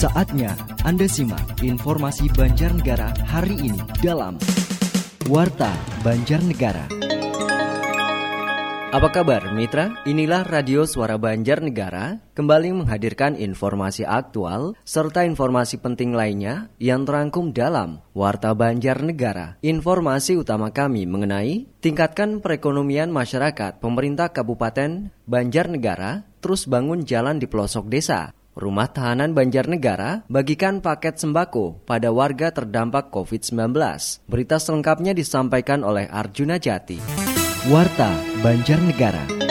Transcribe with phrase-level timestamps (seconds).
[0.00, 4.40] Saatnya Anda simak informasi Banjarnegara hari ini dalam
[5.28, 5.68] Warta
[6.00, 6.88] Banjarnegara.
[8.96, 10.00] Apa kabar mitra?
[10.08, 18.00] Inilah Radio Suara Banjarnegara kembali menghadirkan informasi aktual serta informasi penting lainnya yang terangkum dalam
[18.16, 19.60] Warta Banjarnegara.
[19.60, 27.92] Informasi utama kami mengenai tingkatkan perekonomian masyarakat pemerintah Kabupaten Banjarnegara terus bangun jalan di pelosok
[27.92, 28.32] desa.
[28.60, 33.72] Rumah Tahanan Banjarnegara bagikan paket sembako pada warga terdampak COVID-19.
[34.28, 37.00] Berita selengkapnya disampaikan oleh Arjuna Jati.
[37.72, 38.12] Warta
[38.44, 39.49] Banjarnegara.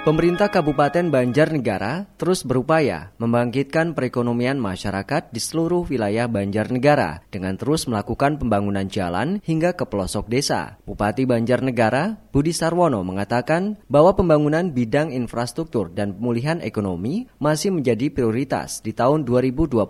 [0.00, 8.40] Pemerintah Kabupaten Banjarnegara terus berupaya membangkitkan perekonomian masyarakat di seluruh wilayah Banjarnegara dengan terus melakukan
[8.40, 10.80] pembangunan jalan hingga ke pelosok desa.
[10.88, 18.80] Bupati Banjarnegara, Budi Sarwono mengatakan bahwa pembangunan bidang infrastruktur dan pemulihan ekonomi masih menjadi prioritas
[18.80, 19.84] di tahun 2021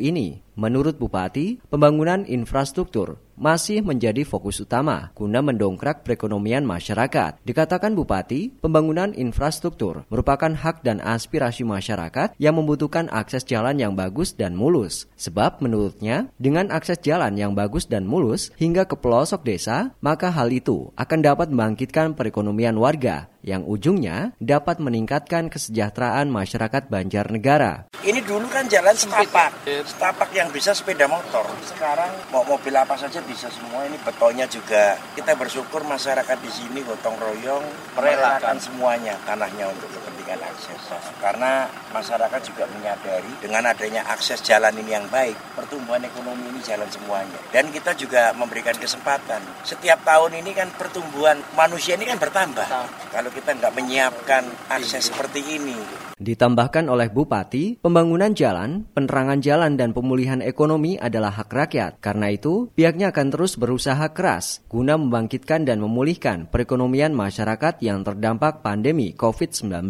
[0.00, 0.40] ini.
[0.60, 7.40] Menurut Bupati, pembangunan infrastruktur masih menjadi fokus utama guna mendongkrak perekonomian masyarakat.
[7.40, 14.36] Dikatakan Bupati, pembangunan infrastruktur merupakan hak dan aspirasi masyarakat yang membutuhkan akses jalan yang bagus
[14.36, 15.08] dan mulus.
[15.16, 20.52] Sebab menurutnya, dengan akses jalan yang bagus dan mulus hingga ke pelosok desa, maka hal
[20.52, 27.88] itu akan dapat membangkitkan perekonomian warga yang ujungnya dapat meningkatkan kesejahteraan masyarakat Banjarnegara.
[28.00, 31.44] Ini dulu kan jalan setapak, setapak yang bisa sepeda motor.
[31.64, 33.84] Sekarang mau mobil apa saja bisa semua.
[33.84, 34.96] Ini betonnya juga.
[35.16, 37.64] Kita bersyukur masyarakat di sini gotong royong
[37.96, 40.80] merelakan semuanya tanahnya untuk kepentingan akses.
[41.20, 46.88] Karena masyarakat juga menyadari dengan adanya akses jalan ini yang baik, pertumbuhan ekonomi ini jalan
[46.88, 47.38] semuanya.
[47.52, 49.44] Dan kita juga memberikan kesempatan.
[49.62, 52.68] Setiap tahun ini kan pertumbuhan manusia ini kan bertambah.
[53.10, 55.78] Kalau kalau kita nggak menyiapkan akses seperti ini.
[56.18, 62.02] Ditambahkan oleh Bupati, pembangunan jalan, penerangan jalan dan pemulihan ekonomi adalah hak rakyat.
[62.02, 68.66] Karena itu, pihaknya akan terus berusaha keras guna membangkitkan dan memulihkan perekonomian masyarakat yang terdampak
[68.66, 69.86] pandemi COVID-19.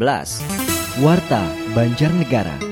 [1.01, 1.43] Warta
[1.73, 2.70] Banjarnegara.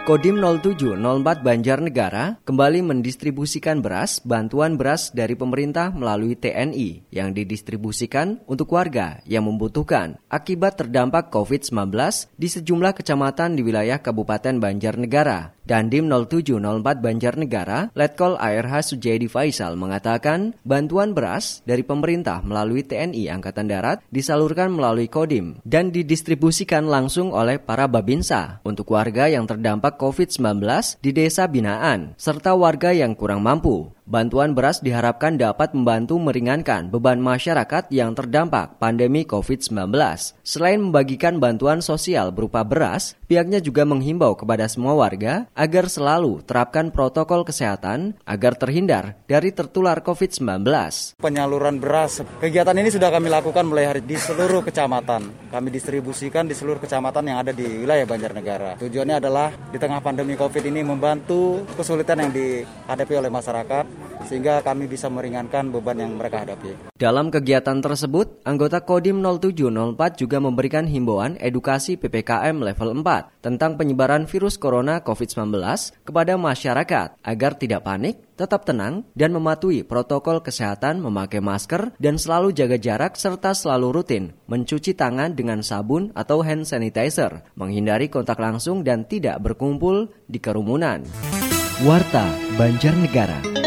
[0.00, 8.72] Kodim 0704 Banjarnegara kembali mendistribusikan beras, bantuan beras dari pemerintah melalui TNI yang didistribusikan untuk
[8.72, 11.92] warga yang membutuhkan akibat terdampak COVID-19
[12.32, 15.59] di sejumlah kecamatan di wilayah Kabupaten Banjarnegara.
[15.70, 23.70] Dandim 0704 Banjarnegara, Letkol ARH Sujaidi Faisal mengatakan bantuan beras dari pemerintah melalui TNI Angkatan
[23.70, 30.58] Darat disalurkan melalui Kodim dan didistribusikan langsung oleh para babinsa untuk warga yang terdampak COVID-19
[30.98, 33.94] di desa binaan serta warga yang kurang mampu.
[34.10, 39.94] Bantuan beras diharapkan dapat membantu meringankan beban masyarakat yang terdampak pandemi COVID-19.
[40.42, 46.90] Selain membagikan bantuan sosial berupa beras, pihaknya juga menghimbau kepada semua warga agar selalu terapkan
[46.90, 50.66] protokol kesehatan agar terhindar dari tertular COVID-19.
[51.22, 55.54] Penyaluran beras, kegiatan ini sudah kami lakukan mulai hari di seluruh kecamatan.
[55.54, 58.82] Kami distribusikan di seluruh kecamatan yang ada di wilayah Banjarnegara.
[58.82, 64.86] Tujuannya adalah di tengah pandemi COVID ini membantu kesulitan yang dihadapi oleh masyarakat sehingga kami
[64.86, 66.90] bisa meringankan beban yang mereka hadapi.
[67.00, 74.28] Dalam kegiatan tersebut, anggota Kodim 0704 juga memberikan himbauan edukasi PPKM level 4 tentang penyebaran
[74.28, 75.56] virus corona COVID-19
[76.04, 82.52] kepada masyarakat agar tidak panik, tetap tenang, dan mematuhi protokol kesehatan memakai masker dan selalu
[82.52, 88.84] jaga jarak serta selalu rutin mencuci tangan dengan sabun atau hand sanitizer, menghindari kontak langsung
[88.84, 91.00] dan tidak berkumpul di kerumunan.
[91.80, 92.28] Warta
[92.60, 93.59] Banjarnegara.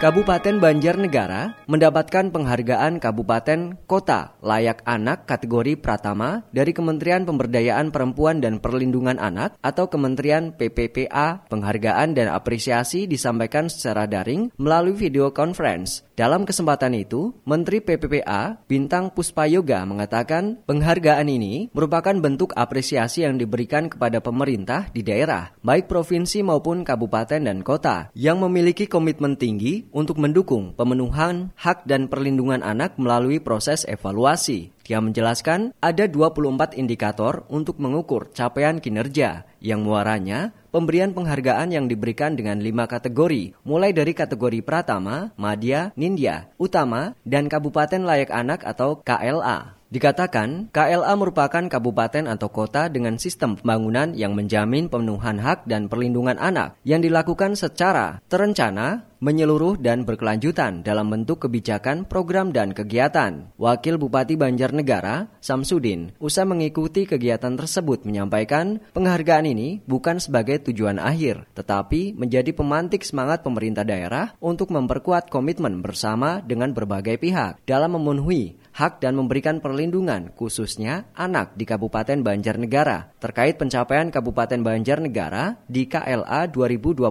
[0.00, 8.64] Kabupaten Banjarnegara mendapatkan penghargaan Kabupaten Kota Layak Anak kategori Pratama dari Kementerian Pemberdayaan Perempuan dan
[8.64, 11.44] Perlindungan Anak atau Kementerian PPPA.
[11.52, 16.00] Penghargaan dan apresiasi disampaikan secara daring melalui video conference.
[16.16, 23.92] Dalam kesempatan itu, Menteri PPPA Bintang Puspayoga mengatakan penghargaan ini merupakan bentuk apresiasi yang diberikan
[23.92, 30.18] kepada pemerintah di daerah, baik provinsi maupun kabupaten dan kota, yang memiliki komitmen tinggi untuk
[30.18, 34.70] mendukung pemenuhan hak dan perlindungan anak melalui proses evaluasi.
[34.86, 42.38] Dia menjelaskan ada 24 indikator untuk mengukur capaian kinerja yang muaranya pemberian penghargaan yang diberikan
[42.38, 48.98] dengan lima kategori, mulai dari kategori Pratama, Madya, Nindya, Utama, dan Kabupaten Layak Anak atau
[49.02, 49.79] KLA.
[49.90, 56.38] Dikatakan, KLA merupakan kabupaten atau kota dengan sistem pembangunan yang menjamin pemenuhan hak dan perlindungan
[56.38, 63.50] anak yang dilakukan secara terencana, menyeluruh dan berkelanjutan dalam bentuk kebijakan, program, dan kegiatan.
[63.58, 71.50] Wakil Bupati Banjarnegara, Samsudin, usai mengikuti kegiatan tersebut menyampaikan penghargaan ini bukan sebagai tujuan akhir,
[71.58, 78.59] tetapi menjadi pemantik semangat pemerintah daerah untuk memperkuat komitmen bersama dengan berbagai pihak dalam memenuhi
[78.74, 83.12] hak dan memberikan perlindungan khususnya anak di Kabupaten Banjarnegara.
[83.18, 87.10] Terkait pencapaian Kabupaten Banjarnegara di KLA 2021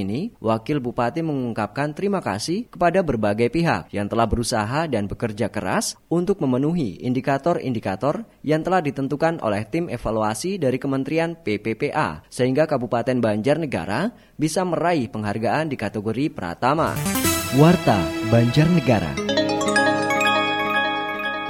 [0.00, 5.98] ini, Wakil Bupati mengungkapkan terima kasih kepada berbagai pihak yang telah berusaha dan bekerja keras
[6.08, 14.14] untuk memenuhi indikator-indikator yang telah ditentukan oleh tim evaluasi dari Kementerian PPPA sehingga Kabupaten Banjarnegara
[14.38, 16.96] bisa meraih penghargaan di kategori Pratama.
[17.52, 18.00] Warta
[18.32, 19.41] Banjarnegara.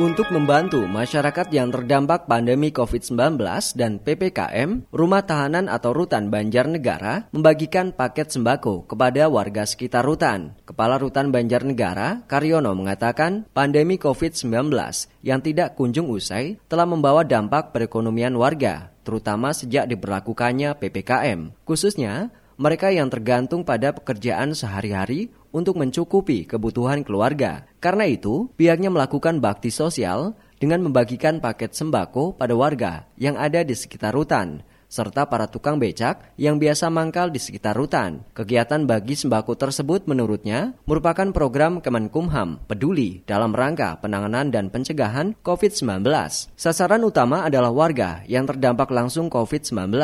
[0.01, 3.37] Untuk membantu masyarakat yang terdampak pandemi COVID-19
[3.77, 10.57] dan PPKM, Rumah Tahanan atau Rutan Banjarnegara membagikan paket sembako kepada warga sekitar rutan.
[10.65, 14.73] Kepala Rutan Banjarnegara, Karyono mengatakan pandemi COVID-19
[15.21, 21.53] yang tidak kunjung usai telah membawa dampak perekonomian warga, terutama sejak diberlakukannya PPKM.
[21.69, 27.69] Khususnya, mereka yang tergantung pada pekerjaan sehari-hari untuk mencukupi kebutuhan keluarga.
[27.79, 33.77] Karena itu, pihaknya melakukan bakti sosial dengan membagikan paket sembako pada warga yang ada di
[33.77, 38.29] sekitar rutan serta para tukang becak yang biasa mangkal di sekitar rutan.
[38.37, 46.05] Kegiatan bagi sembako tersebut menurutnya merupakan program Kemenkumham peduli dalam rangka penanganan dan pencegahan COVID-19.
[46.53, 49.97] Sasaran utama adalah warga yang terdampak langsung COVID-19,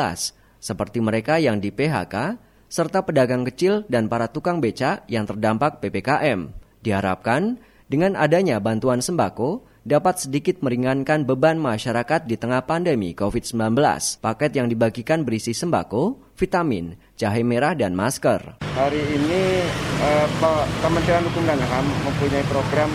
[0.57, 6.53] seperti mereka yang di PHK serta pedagang kecil dan para tukang beca yang terdampak PPKM.
[6.79, 13.73] Diharapkan dengan adanya bantuan sembako dapat sedikit meringankan beban masyarakat di tengah pandemi COVID-19.
[14.21, 18.61] Paket yang dibagikan berisi sembako, vitamin, jahe merah, dan masker.
[18.61, 19.43] Hari ini
[20.05, 20.27] eh,
[20.85, 22.91] Kementerian Hukum dan HAM mempunyai program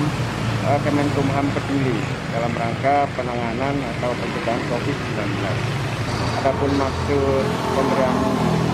[0.71, 1.99] eh, Kemenkumham Peduli
[2.31, 5.84] dalam rangka penanganan atau pencegahan COVID-19
[6.45, 8.17] apa pun maksud pemberian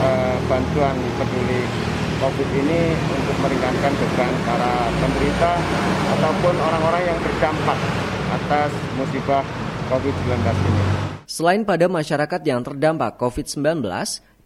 [0.03, 0.91] uh, bantuan
[1.23, 1.63] peduli
[2.19, 5.53] COVID ini untuk meringankan beban para penderita
[6.19, 7.79] ataupun orang-orang yang terdampak
[8.35, 9.47] atas musibah
[9.87, 10.83] COVID-19 ini.
[11.31, 13.87] Selain pada masyarakat yang terdampak COVID-19,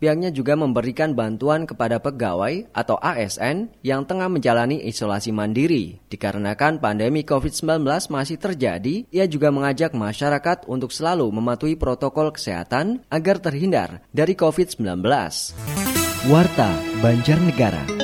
[0.05, 5.97] pihaknya juga memberikan bantuan kepada pegawai atau ASN yang tengah menjalani isolasi mandiri.
[6.13, 13.41] Dikarenakan pandemi COVID-19 masih terjadi, ia juga mengajak masyarakat untuk selalu mematuhi protokol kesehatan agar
[13.41, 15.01] terhindar dari COVID-19.
[16.29, 18.04] Warta Banjarnegara.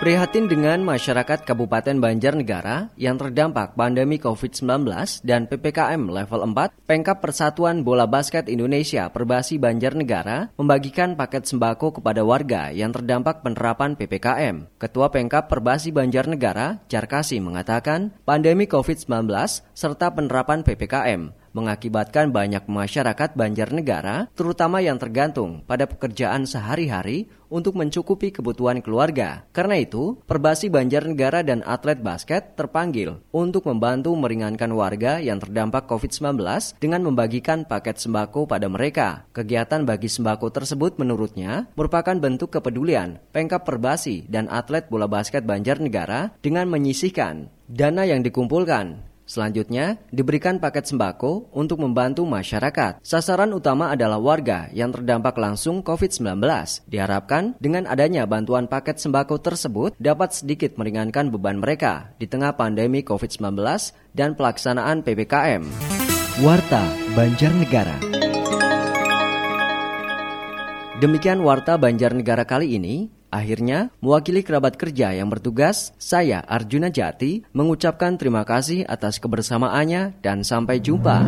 [0.00, 4.88] Prihatin dengan masyarakat Kabupaten Banjarnegara yang terdampak pandemi COVID-19
[5.20, 12.24] dan PPKM level 4, Pengkap Persatuan Bola Basket Indonesia Perbasi Banjarnegara membagikan paket sembako kepada
[12.24, 14.72] warga yang terdampak penerapan PPKM.
[14.80, 19.28] Ketua Pengkap Perbasi Banjarnegara, Jarkasi mengatakan, pandemi COVID-19
[19.76, 28.30] serta penerapan PPKM mengakibatkan banyak masyarakat Banjarnegara, terutama yang tergantung pada pekerjaan sehari-hari untuk mencukupi
[28.30, 29.44] kebutuhan keluarga.
[29.50, 36.38] Karena itu, Perbasi Banjarnegara dan atlet basket terpanggil untuk membantu meringankan warga yang terdampak COVID-19
[36.78, 39.26] dengan membagikan paket sembako pada mereka.
[39.34, 46.38] Kegiatan bagi sembako tersebut menurutnya merupakan bentuk kepedulian Pengkap Perbasi dan atlet bola basket Banjarnegara
[46.38, 52.98] dengan menyisihkan dana yang dikumpulkan Selanjutnya, diberikan paket sembako untuk membantu masyarakat.
[52.98, 56.42] Sasaran utama adalah warga yang terdampak langsung COVID-19.
[56.90, 63.06] Diharapkan dengan adanya bantuan paket sembako tersebut dapat sedikit meringankan beban mereka di tengah pandemi
[63.06, 63.54] COVID-19
[64.18, 65.62] dan pelaksanaan PPKM.
[66.42, 66.82] Warta
[67.14, 68.02] Banjarnegara.
[70.98, 73.19] Demikian Warta Banjarnegara kali ini.
[73.30, 80.42] Akhirnya, mewakili kerabat kerja yang bertugas, saya Arjuna Jati mengucapkan terima kasih atas kebersamaannya dan
[80.42, 81.22] sampai jumpa.